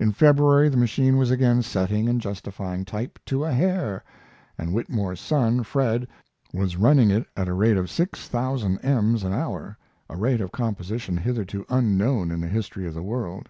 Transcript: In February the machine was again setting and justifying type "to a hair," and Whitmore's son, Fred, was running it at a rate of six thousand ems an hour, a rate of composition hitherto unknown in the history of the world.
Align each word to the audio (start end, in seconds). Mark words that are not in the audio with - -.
In 0.00 0.10
February 0.10 0.68
the 0.68 0.76
machine 0.76 1.18
was 1.18 1.30
again 1.30 1.62
setting 1.62 2.08
and 2.08 2.20
justifying 2.20 2.84
type 2.84 3.20
"to 3.26 3.44
a 3.44 3.52
hair," 3.52 4.02
and 4.58 4.74
Whitmore's 4.74 5.20
son, 5.20 5.62
Fred, 5.62 6.08
was 6.52 6.74
running 6.76 7.12
it 7.12 7.26
at 7.36 7.46
a 7.46 7.54
rate 7.54 7.76
of 7.76 7.88
six 7.88 8.26
thousand 8.26 8.80
ems 8.84 9.22
an 9.22 9.32
hour, 9.32 9.78
a 10.10 10.16
rate 10.16 10.40
of 10.40 10.50
composition 10.50 11.16
hitherto 11.16 11.64
unknown 11.70 12.32
in 12.32 12.40
the 12.40 12.48
history 12.48 12.88
of 12.88 12.94
the 12.94 13.04
world. 13.04 13.48